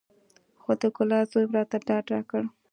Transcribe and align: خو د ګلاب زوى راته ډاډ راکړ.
خو 0.61 0.71
د 0.79 0.81
ګلاب 0.95 1.25
زوى 1.31 1.45
راته 1.55 1.77
ډاډ 1.87 2.05
راکړ. 2.13 2.41